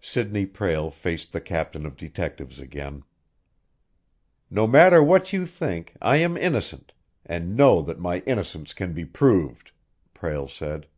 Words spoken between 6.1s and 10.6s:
am innocent, and know that my innocence can be proved," Prale